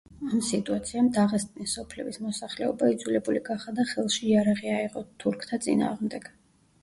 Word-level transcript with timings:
ამ 0.35 0.39
სიტუაციამ 0.45 1.09
დაღესტნის 1.17 1.73
სოფლების 1.79 2.17
მოსახლეობა 2.29 2.89
იძულებული 2.95 3.43
გახადა 3.49 3.85
ხელში 3.91 4.25
იარაღი 4.31 4.71
აეღოთ 4.79 5.11
თურქთა 5.25 5.63
წინააღმდეგ. 5.67 6.27